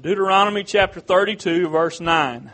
[0.00, 2.50] Deuteronomy chapter 32, verse 9.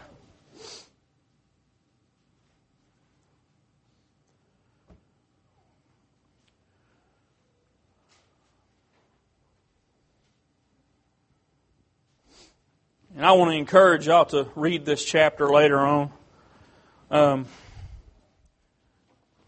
[13.15, 16.11] And I want to encourage y'all to read this chapter later on.
[17.09, 17.47] Um,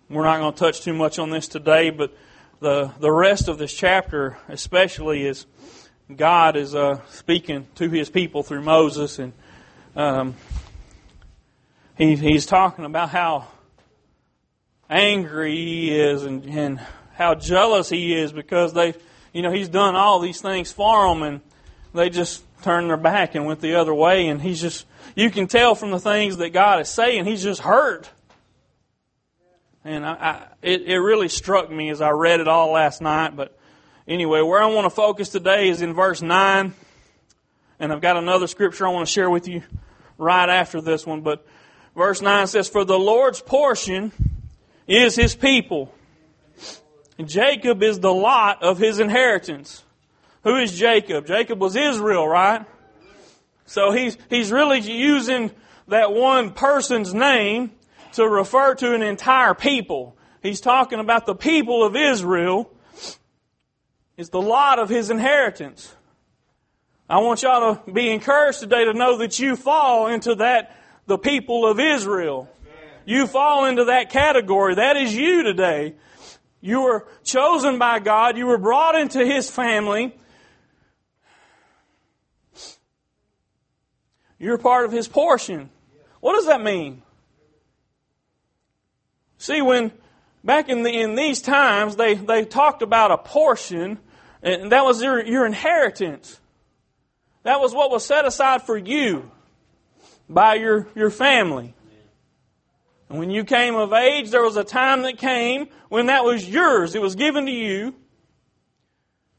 [0.08, 2.16] we're not going to touch too much on this today, but
[2.60, 5.46] the the rest of this chapter, especially, is
[6.16, 9.32] God is uh, speaking to His people through Moses, and
[9.96, 10.34] um,
[11.96, 13.46] he, he's talking about how
[14.88, 16.80] angry he is and, and
[17.14, 18.94] how jealous he is because they,
[19.32, 21.40] you know, he's done all these things for them, and
[21.94, 25.46] they just turned their back and went the other way, and he's just, you can
[25.46, 28.10] tell from the things that God is saying, he's just hurt.
[29.84, 33.34] And I, I, it, it really struck me as I read it all last night.
[33.34, 33.58] But
[34.10, 36.74] anyway, where I want to focus today is in verse 9.
[37.78, 39.62] And I've got another scripture I want to share with you
[40.18, 41.22] right after this one.
[41.22, 41.46] But
[41.96, 44.12] verse 9 says, For the Lord's portion
[44.86, 45.94] is his people.
[47.16, 49.82] And Jacob is the lot of his inheritance.
[50.42, 51.26] Who is Jacob?
[51.26, 52.66] Jacob was Israel, right?
[53.66, 55.52] So he's, he's really using
[55.88, 57.72] that one person's name
[58.14, 60.16] to refer to an entire people.
[60.42, 62.70] He's talking about the people of Israel.
[64.20, 65.94] It's the lot of his inheritance.
[67.08, 70.76] I want y'all to be encouraged today to know that you fall into that,
[71.06, 72.46] the people of Israel.
[73.06, 74.74] You fall into that category.
[74.74, 75.94] That is you today.
[76.60, 78.36] You were chosen by God.
[78.36, 80.14] You were brought into His family.
[84.38, 85.70] You're part of His portion.
[86.20, 87.00] What does that mean?
[89.38, 89.92] See, when
[90.44, 93.98] back in the in these times they, they talked about a portion,
[94.42, 96.40] and that was your, your inheritance.
[97.42, 99.30] That was what was set aside for you
[100.28, 101.74] by your, your family.
[103.08, 106.48] And when you came of age, there was a time that came when that was
[106.48, 106.94] yours.
[106.94, 107.94] It was given to you.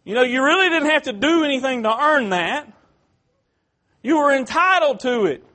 [0.03, 2.71] You know, you really didn't have to do anything to earn that.
[4.03, 5.45] You were entitled to it.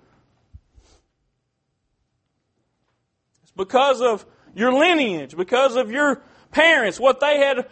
[3.43, 6.23] It's because of your lineage, because of your
[6.53, 7.67] parents, what they had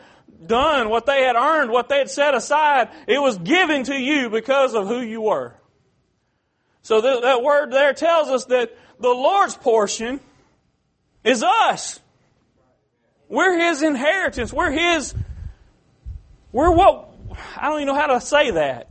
[0.47, 4.31] done, what they had earned, what they had set aside, it was given to you
[4.31, 5.55] because of who you were.
[6.83, 10.21] So that, that word there tells us that the Lord's portion
[11.25, 12.01] is us.
[13.29, 14.53] We're His inheritance.
[14.53, 15.15] We're His,
[16.53, 17.09] we're what,
[17.57, 18.91] I don't even know how to say that.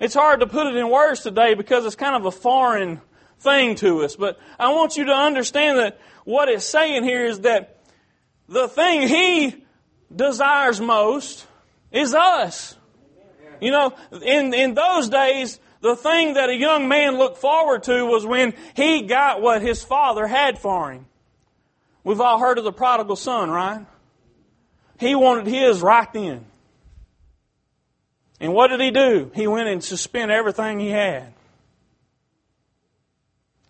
[0.00, 3.00] It's hard to put it in words today because it's kind of a foreign
[3.38, 4.16] thing to us.
[4.16, 7.78] But I want you to understand that what it's saying here is that
[8.48, 9.64] the thing He
[10.14, 11.46] desires most
[11.90, 12.76] is us.
[13.60, 18.04] You know, in, in those days, the thing that a young man looked forward to
[18.04, 21.06] was when he got what his father had for him.
[22.04, 23.84] We've all heard of the prodigal son, right?
[24.98, 26.44] He wanted his right then.
[28.40, 29.30] And what did he do?
[29.34, 31.32] He went and spent everything he had.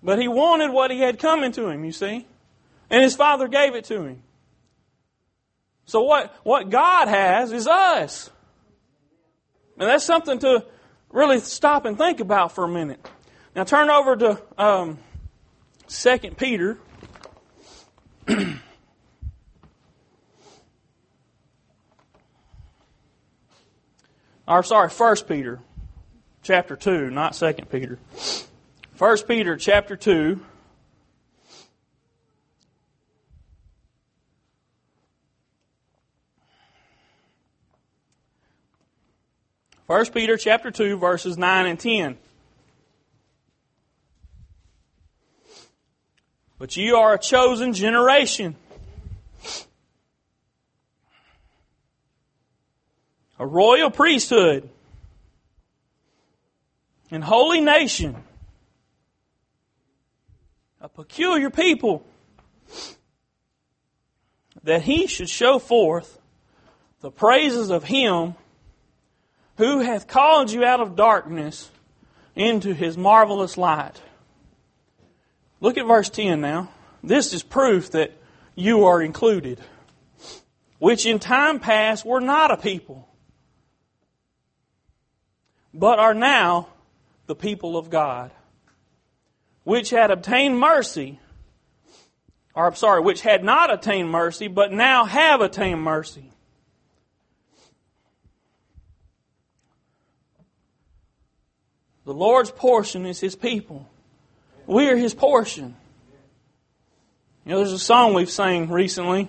[0.03, 2.27] But he wanted what he had coming to him, you see.
[2.91, 4.23] And his father gave it to him.
[5.87, 8.31] So what, what God has is us.
[9.79, 10.65] And that's something to
[11.11, 13.09] really stop and think about for a minute.
[13.55, 14.99] Now turn over to um,
[15.87, 16.79] 2 Peter.
[24.49, 25.61] or sorry, 1 Peter
[26.43, 27.99] chapter 2, not 2 Peter.
[28.99, 30.41] 1 Peter chapter 2.
[39.87, 42.19] 1 Peter chapter 2 verses 9 and 10.
[46.59, 48.57] But you are a chosen generation.
[53.39, 54.69] A royal priesthood.
[57.11, 58.17] And holy nation.
[60.81, 62.05] A peculiar people.
[64.65, 66.19] That he should show forth
[67.03, 68.35] the praises of him
[69.57, 71.71] who hath called you out of darkness
[72.35, 74.01] into his marvelous light.
[75.61, 76.69] Look at verse 10 now.
[77.03, 78.13] This is proof that
[78.55, 79.61] you are included,
[80.79, 83.09] which in time past were not a people,
[85.73, 86.69] but are now
[87.27, 88.31] the people of God,
[89.65, 91.19] which had obtained mercy,
[92.55, 96.31] or I'm sorry, which had not attained mercy, but now have attained mercy.
[102.07, 103.87] The Lord's portion is His people.
[104.65, 105.77] We are His portion.
[107.45, 109.29] You know, there's a song we've sang recently,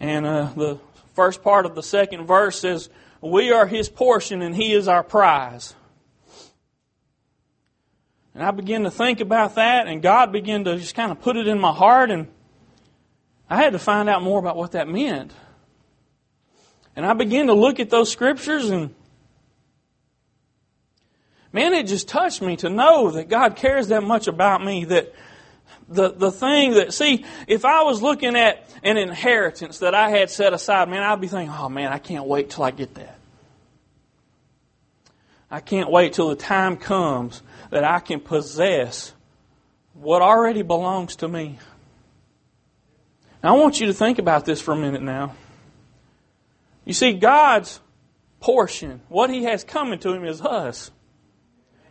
[0.00, 0.78] and uh, the
[1.14, 2.88] first part of the second verse says,
[3.20, 5.74] We are His portion and He is our prize.
[8.34, 11.36] And I began to think about that, and God began to just kind of put
[11.36, 12.28] it in my heart, and
[13.48, 15.32] I had to find out more about what that meant.
[16.96, 18.94] And I began to look at those scriptures, and
[21.54, 24.84] man, it just touched me to know that God cares that much about me.
[24.84, 25.14] That
[25.88, 30.28] the, the thing that, see, if I was looking at an inheritance that I had
[30.28, 33.18] set aside, man, I'd be thinking, oh man, I can't wait till I get that.
[35.50, 37.40] I can't wait till the time comes
[37.70, 39.12] that I can possess
[39.92, 41.58] what already belongs to me.
[43.42, 45.34] Now, I want you to think about this for a minute now.
[46.84, 47.78] You see, God's
[48.40, 50.90] portion, what He has coming to Him is us.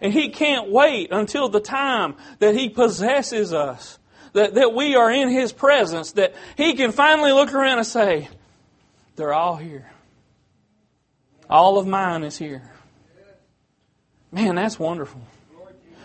[0.04, 3.98] And He can't wait until the time that He possesses us,
[4.34, 8.28] that, that we are in His presence, that He can finally look around and say,
[9.16, 9.90] They're all here.
[11.50, 12.70] All of mine is here.
[14.32, 15.22] Man, that's wonderful.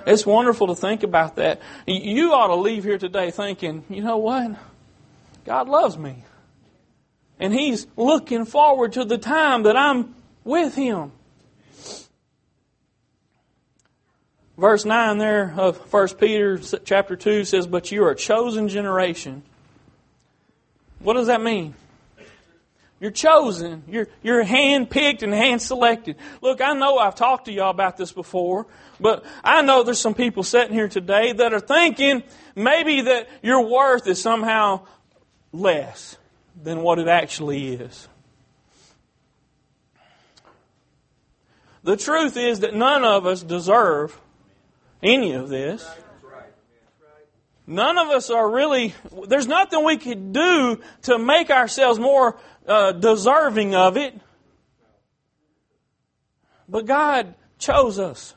[0.07, 1.61] It's wonderful to think about that.
[1.87, 4.53] You ought to leave here today thinking, you know what?
[5.45, 6.25] God loves me.
[7.41, 11.13] And He's looking forward to the time that I'm with Him.
[14.59, 19.45] Verse 9 there of 1 Peter chapter 2 says, But you are a chosen generation.
[20.99, 21.77] What does that mean?
[22.99, 23.85] You're chosen.
[23.87, 26.17] You're, you're hand picked and hand selected.
[26.43, 28.67] Look, I know I've talked to y'all about this before,
[28.99, 32.25] but I know there's some people sitting here today that are thinking
[32.57, 34.87] maybe that your worth is somehow
[35.53, 36.17] less
[36.61, 38.09] than what it actually is.
[41.85, 44.21] The truth is that none of us deserve
[45.03, 45.89] any of this.
[47.67, 48.95] None of us are really,
[49.27, 54.19] there's nothing we could do to make ourselves more uh, deserving of it.
[56.67, 58.35] But God chose us.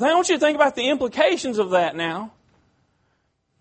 [0.00, 2.32] I want you to think about the implications of that now.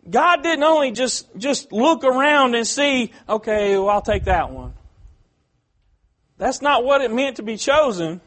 [0.10, 4.74] God didn't only just, just look around and see, okay, well, I'll take that one.
[6.38, 8.19] That's not what it meant to be chosen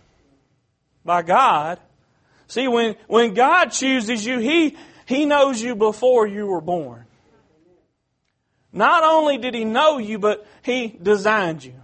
[1.07, 1.79] by God.
[2.49, 4.77] See, when, when God chooses you, He,
[5.07, 7.05] He knows you before you were born.
[8.73, 11.75] Not only did He know you, but He designed you.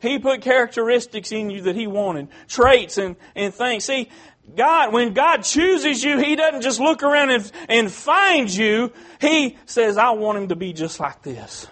[0.00, 3.84] He put characteristics in you that He wanted, traits and, and things.
[3.84, 4.08] See,
[4.54, 8.92] God, when God chooses you, He doesn't just look around and, and find you.
[9.20, 11.66] He says, I want him to be just like this.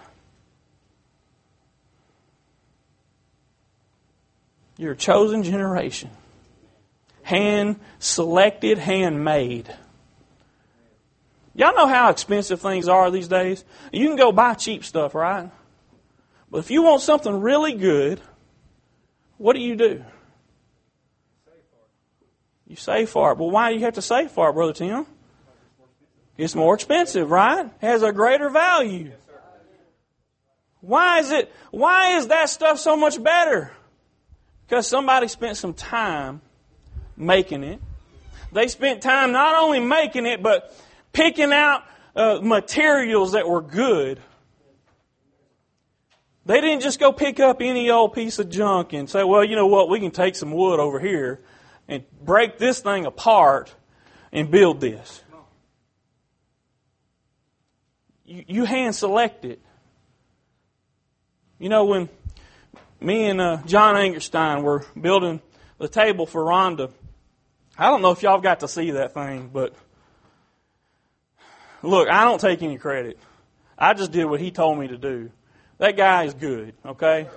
[4.77, 6.09] You're a chosen generation.
[7.25, 9.67] Hand selected, hand made.
[11.55, 13.65] Y'all know how expensive things are these days?
[13.91, 15.49] You can go buy cheap stuff, right?
[16.51, 18.21] But if you want something really good,
[19.37, 20.05] what do you do?
[22.67, 23.39] You save for it.
[23.39, 25.07] But why do you have to save for it, Brother Tim?
[26.37, 27.71] It's more expensive, right?
[27.81, 29.13] Has a greater value.
[30.79, 33.71] Why is it, why is that stuff so much better?
[34.67, 36.41] Because somebody spent some time
[37.17, 37.79] making it.
[38.51, 40.75] They spent time not only making it, but
[41.11, 41.83] picking out
[42.15, 44.19] uh, materials that were good.
[46.45, 49.55] They didn't just go pick up any old piece of junk and say, well, you
[49.55, 51.41] know what, we can take some wood over here
[51.87, 53.73] and break this thing apart
[54.31, 55.23] and build this.
[58.25, 59.59] You, you hand select it.
[61.59, 62.09] You know, when
[62.99, 65.41] me and uh, John Angerstein were building
[65.77, 66.91] the table for Rhonda,
[67.77, 69.73] I don't know if y'all got to see that thing, but
[71.81, 73.19] look, I don't take any credit.
[73.77, 75.31] I just did what he told me to do.
[75.77, 77.27] That guy is good, okay?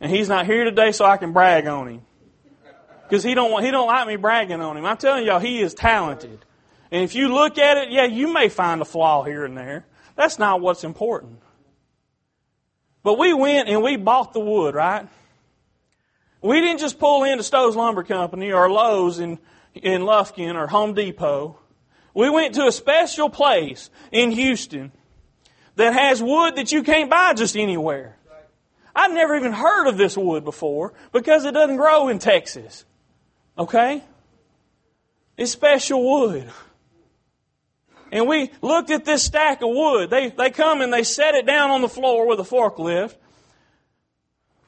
[0.00, 2.02] And he's not here today so I can brag on him
[3.04, 4.84] because he don't want, he don't like me bragging on him.
[4.84, 6.44] I'm telling y'all, he is talented.
[6.90, 9.86] And if you look at it, yeah, you may find a flaw here and there.
[10.16, 11.38] That's not what's important.
[13.02, 15.08] But we went and we bought the wood, right?
[16.42, 19.38] We didn't just pull into Stowe's Lumber Company or Lowe's in,
[19.74, 21.58] in Lufkin or Home Depot.
[22.14, 24.92] We went to a special place in Houston
[25.76, 28.18] that has wood that you can't buy just anywhere.
[28.94, 32.84] I've never even heard of this wood before because it doesn't grow in Texas.
[33.56, 34.02] Okay?
[35.36, 36.50] It's special wood.
[38.10, 40.10] And we looked at this stack of wood.
[40.10, 43.14] They, they come and they set it down on the floor with a forklift.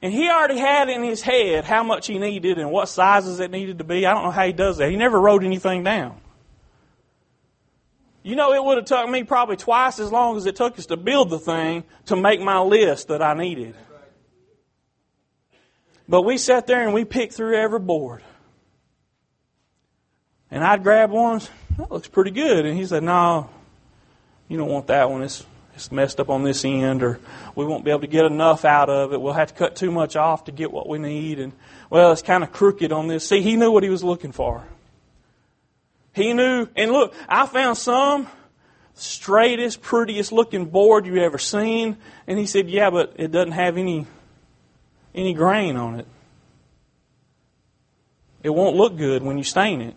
[0.05, 3.51] And he already had in his head how much he needed and what sizes it
[3.51, 4.05] needed to be.
[4.05, 4.91] I don't know how he does that.
[4.91, 6.21] He never wrote anything down.
[8.23, 10.85] You know, it would have took me probably twice as long as it took us
[10.87, 13.75] to build the thing to make my list that I needed.
[16.07, 18.23] But we sat there and we picked through every board.
[20.51, 21.41] And I'd grab one,
[21.79, 22.67] that looks pretty good.
[22.67, 23.49] And he said, No,
[24.49, 25.23] you don't want that one.
[25.23, 27.19] It's, it's messed up on this end, or
[27.55, 29.21] we won't be able to get enough out of it.
[29.21, 31.41] We'll have to cut too much off to get what we need.
[31.41, 31.53] And,
[31.91, 33.29] well, it's kind of crooked on this.
[33.29, 34.65] See, he knew what he was looking for.
[36.13, 38.29] He knew, and look, I found some
[38.95, 41.97] straightest, prettiest looking board you ever seen.
[42.27, 44.07] And he said, Yeah, but it doesn't have any
[45.15, 46.07] any grain on it.
[48.43, 49.95] It won't look good when you stain it.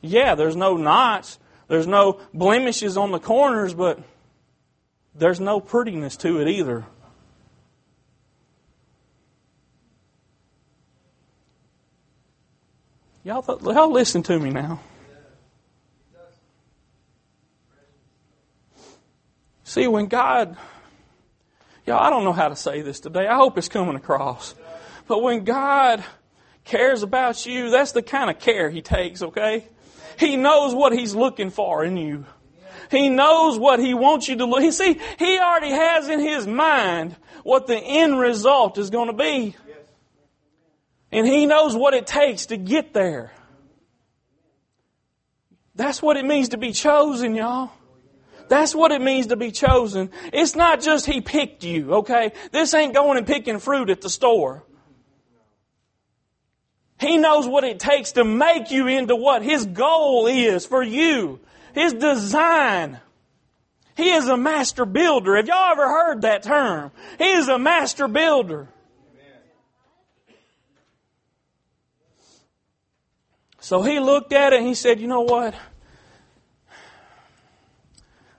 [0.00, 3.98] Yeah, there's no knots, there's no blemishes on the corners, but
[5.14, 6.84] there's no prettiness to it either.
[13.24, 14.80] Y'all, th- y'all listen to me now.
[19.64, 20.56] See, when God,
[21.84, 23.26] y'all, I don't know how to say this today.
[23.26, 24.54] I hope it's coming across.
[25.06, 26.02] But when God
[26.64, 29.68] cares about you, that's the kind of care He takes, okay?
[30.18, 32.24] He knows what He's looking for in you.
[32.90, 34.62] He knows what He wants you to look.
[34.62, 39.12] He see, He already has in His mind what the end result is going to
[39.12, 39.54] be.
[41.10, 43.32] And He knows what it takes to get there.
[45.74, 47.70] That's what it means to be chosen, y'all.
[48.48, 50.10] That's what it means to be chosen.
[50.32, 52.32] It's not just He picked you, okay?
[52.50, 54.64] This ain't going and picking fruit at the store.
[56.98, 61.40] He knows what it takes to make you into what His goal is for you.
[61.74, 63.00] His design.
[63.96, 65.36] He is a master builder.
[65.36, 66.92] Have y'all ever heard that term?
[67.18, 68.68] He is a master builder.
[73.60, 75.54] So he looked at it and he said, You know what?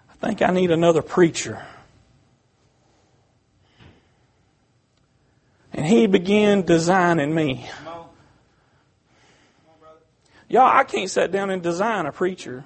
[0.10, 1.64] I think I need another preacher.
[5.72, 7.70] And he began designing me.
[10.48, 12.64] Y'all, I can't sit down and design a preacher.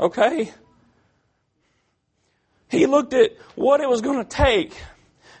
[0.00, 0.52] Okay?
[2.68, 4.72] He looked at what it was going to take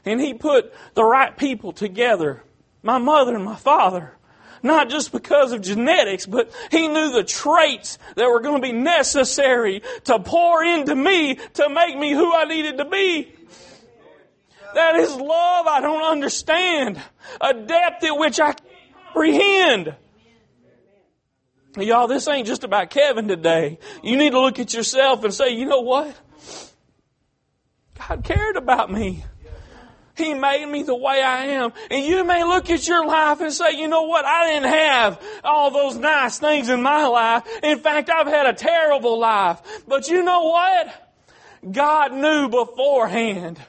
[0.04, 2.42] and he put the right people together.
[2.82, 4.16] My mother and my father.
[4.62, 8.72] Not just because of genetics, but he knew the traits that were going to be
[8.72, 13.32] necessary to pour into me to make me who I needed to be.
[14.74, 17.00] That is love I don't understand.
[17.40, 18.62] A depth at which I can't
[19.04, 19.96] comprehend.
[21.78, 23.78] Y'all, this ain't just about Kevin today.
[24.02, 26.16] You need to look at yourself and say, you know what?
[27.98, 29.24] God cared about me.
[30.16, 31.72] He made me the way I am.
[31.90, 34.24] And you may look at your life and say, you know what?
[34.24, 37.44] I didn't have all those nice things in my life.
[37.62, 39.60] In fact, I've had a terrible life.
[39.86, 41.14] But you know what?
[41.70, 43.60] God knew beforehand.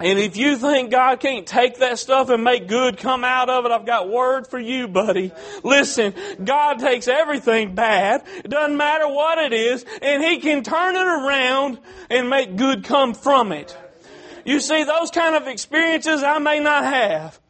[0.00, 3.64] And if you think God can't take that stuff and make good come out of
[3.64, 5.32] it, I've got word for you, buddy.
[5.64, 11.06] Listen, God takes everything bad, doesn't matter what it is, and He can turn it
[11.06, 13.76] around and make good come from it.
[14.44, 17.40] You see, those kind of experiences I may not have.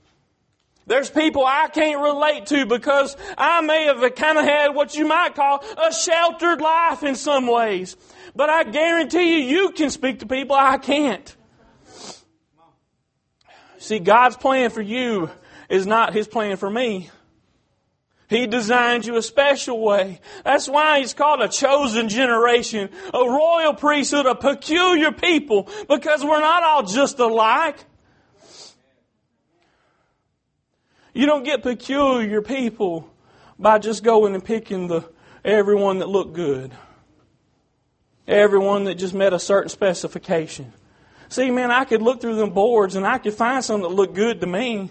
[0.87, 5.07] There's people I can't relate to because I may have kind of had what you
[5.07, 7.95] might call a sheltered life in some ways.
[8.35, 11.37] But I guarantee you, you can speak to people I can't.
[13.79, 15.31] See, God's plan for you
[15.69, 17.11] is not His plan for me.
[18.29, 20.21] He designed you a special way.
[20.45, 26.41] That's why He's called a chosen generation, a royal priesthood, a peculiar people, because we're
[26.41, 27.79] not all just alike.
[31.15, 33.09] You don't get peculiar people
[33.59, 35.09] by just going and picking the
[35.45, 36.73] everyone that looked good.
[38.27, 40.73] Everyone that just met a certain specification.
[41.29, 44.15] See, man, I could look through them boards and I could find some that looked
[44.15, 44.91] good to me.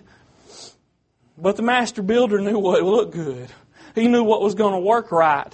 [1.38, 3.50] But the master builder knew what looked good.
[3.96, 5.52] He knew what was going to work right.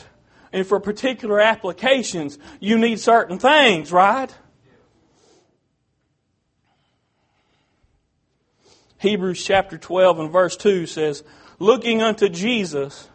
[0.51, 4.33] And for particular applications, you need certain things, right?
[8.99, 11.23] Hebrews chapter 12 and verse 2 says,
[11.59, 13.09] Looking unto Jesus,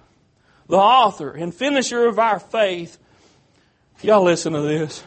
[0.68, 2.98] the author and finisher of our faith.
[4.02, 5.02] Y'all listen to this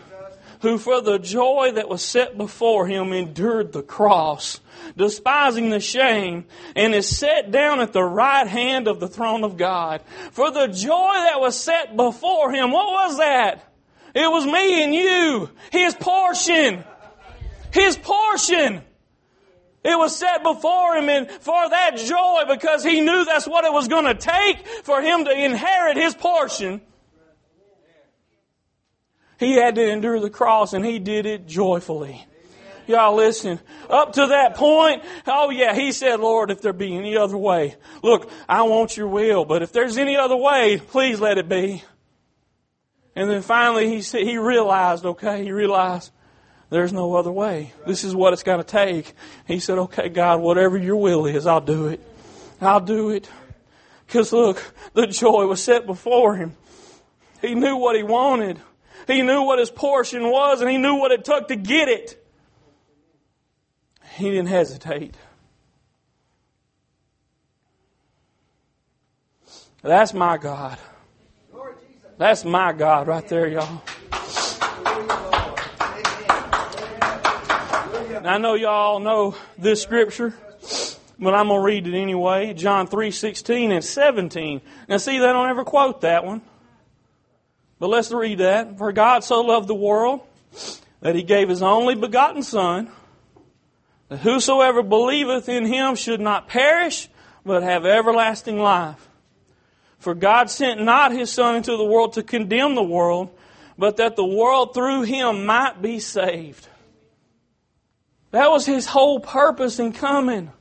[0.61, 4.59] who for the joy that was set before him endured the cross,
[4.95, 9.57] despising the shame, and is set down at the right hand of the throne of
[9.57, 10.01] God.
[10.31, 13.67] For the joy that was set before him, what was that?
[14.13, 15.49] It was me and you.
[15.71, 16.83] His portion.
[17.71, 18.81] His portion.
[19.83, 23.73] It was set before him and for that joy because he knew that's what it
[23.73, 26.81] was going to take for him to inherit his portion.
[29.41, 32.23] He had to endure the cross and he did it joyfully.
[32.85, 33.59] Y'all listen.
[33.89, 37.75] Up to that point, oh yeah, he said, Lord, if there be any other way,
[38.03, 41.83] look, I want your will, but if there's any other way, please let it be.
[43.15, 46.11] And then finally he said, he realized, okay, he realized,
[46.69, 47.73] there's no other way.
[47.87, 49.11] This is what it's going to take.
[49.47, 51.99] He said, okay, God, whatever your will is, I'll do it.
[52.61, 53.27] I'll do it.
[54.05, 56.55] Because look, the joy was set before him.
[57.41, 58.59] He knew what he wanted.
[59.07, 62.17] He knew what his portion was and he knew what it took to get it.
[64.15, 65.15] He didn't hesitate.
[69.81, 70.77] That's my God.
[72.17, 73.81] That's my God right there, y'all.
[78.23, 80.35] I know y'all know this scripture,
[81.17, 82.53] but I'm going to read it anyway.
[82.53, 84.61] John 3:16 and 17.
[84.87, 86.43] Now see, they don't ever quote that one.
[87.81, 88.77] But let's read that.
[88.77, 90.21] For God so loved the world
[90.99, 92.91] that he gave his only begotten son
[94.09, 97.09] that whosoever believeth in him should not perish,
[97.43, 99.09] but have everlasting life.
[99.97, 103.35] For God sent not his Son into the world to condemn the world,
[103.79, 106.67] but that the world through him might be saved.
[108.29, 110.51] That was his whole purpose in coming.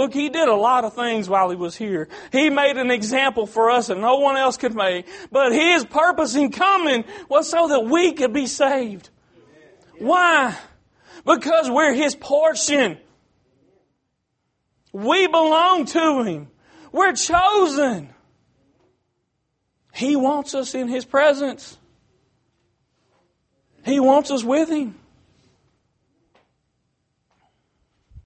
[0.00, 2.08] Look, he did a lot of things while he was here.
[2.32, 5.06] He made an example for us that no one else could make.
[5.30, 9.10] But his purpose in coming was so that we could be saved.
[9.98, 10.56] Why?
[11.26, 12.96] Because we're His portion.
[14.90, 16.48] We belong to Him.
[16.92, 18.08] We're chosen.
[19.92, 21.76] He wants us in His presence.
[23.84, 24.99] He wants us with Him.